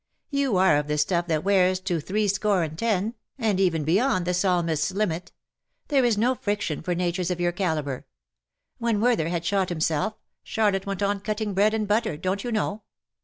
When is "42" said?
3.83-3.85